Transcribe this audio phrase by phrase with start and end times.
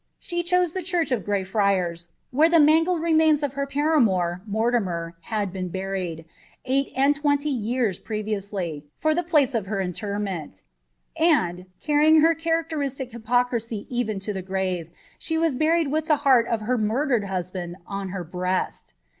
[0.17, 3.67] She chose the church of the Grey Friars, where the man gled remains of her
[3.67, 6.25] paramour Mortimer had been buried,
[6.65, 10.63] eight and tu'enty years previously, for the place of her interment;
[11.15, 16.47] and, carrying her cliarecteristic hypocrisy even to the grave, she was buried with the heart
[16.47, 18.95] of her murdered husband on her breast.